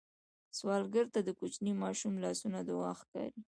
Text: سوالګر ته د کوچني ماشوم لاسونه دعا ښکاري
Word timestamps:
سوالګر 0.57 1.05
ته 1.13 1.19
د 1.23 1.29
کوچني 1.39 1.73
ماشوم 1.83 2.13
لاسونه 2.23 2.59
دعا 2.69 2.91
ښکاري 3.01 3.41